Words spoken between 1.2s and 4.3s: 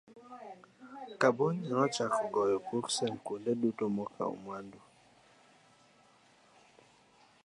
Kabonyi nochako goyo peksen kuonde duto mag duka kendo